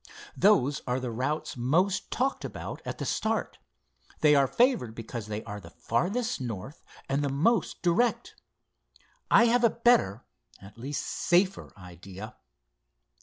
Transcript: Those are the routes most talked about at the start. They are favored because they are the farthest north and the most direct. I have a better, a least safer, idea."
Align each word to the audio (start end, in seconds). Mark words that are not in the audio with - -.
Those 0.35 0.81
are 0.87 0.99
the 0.99 1.11
routes 1.11 1.55
most 1.55 2.09
talked 2.09 2.43
about 2.43 2.81
at 2.85 2.97
the 2.97 3.05
start. 3.05 3.59
They 4.21 4.33
are 4.33 4.47
favored 4.47 4.95
because 4.95 5.27
they 5.27 5.43
are 5.43 5.59
the 5.59 5.69
farthest 5.69 6.41
north 6.41 6.83
and 7.07 7.23
the 7.23 7.29
most 7.29 7.83
direct. 7.83 8.33
I 9.29 9.45
have 9.45 9.63
a 9.63 9.69
better, 9.69 10.25
a 10.59 10.73
least 10.75 11.05
safer, 11.05 11.71
idea." 11.77 12.35